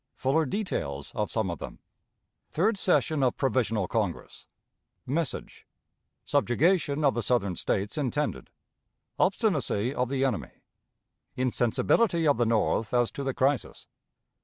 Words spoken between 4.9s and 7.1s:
Message. Subjugation